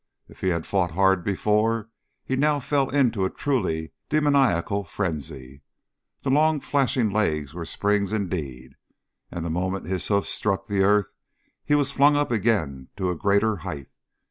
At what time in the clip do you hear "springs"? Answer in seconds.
7.65-8.11